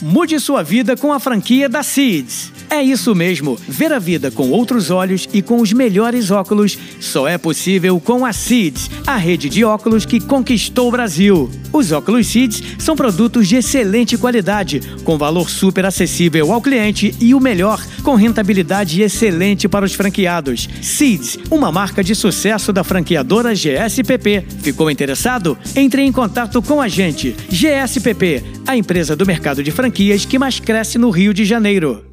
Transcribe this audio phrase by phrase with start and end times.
[0.00, 2.52] Mude sua vida com a franquia da Seeds.
[2.70, 7.26] É isso mesmo, ver a vida com outros olhos e com os melhores óculos só
[7.26, 11.50] é possível com a Seeds, a rede de óculos que conquistou o Brasil.
[11.72, 17.34] Os óculos Seeds são produtos de excelente qualidade, com valor super acessível ao cliente e
[17.34, 20.66] o melhor, com rentabilidade excelente para os franqueados.
[20.80, 24.46] Seeds, uma marca de sucesso da franqueadora GSPP.
[24.62, 25.58] Ficou interessado?
[25.76, 27.36] Entre em contato com a gente.
[27.50, 32.07] GSPP, a empresa do mercado de franquias que mais cresce no Rio de Janeiro.